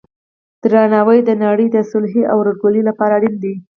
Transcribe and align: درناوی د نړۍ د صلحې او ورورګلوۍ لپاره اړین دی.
درناوی 0.63 1.19
د 1.23 1.31
نړۍ 1.43 1.67
د 1.71 1.77
صلحې 1.91 2.23
او 2.31 2.37
ورورګلوۍ 2.39 2.83
لپاره 2.89 3.13
اړین 3.17 3.35
دی. 3.43 3.53